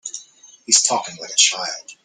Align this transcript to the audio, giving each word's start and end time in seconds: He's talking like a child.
He's 0.65 0.81
talking 0.81 1.15
like 1.17 1.29
a 1.29 1.35
child. 1.35 1.91